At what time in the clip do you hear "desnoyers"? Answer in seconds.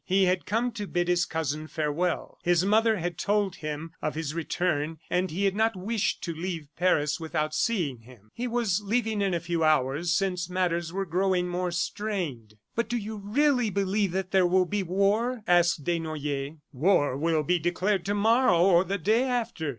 15.83-16.55